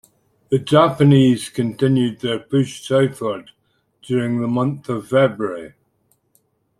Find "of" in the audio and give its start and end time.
4.89-5.09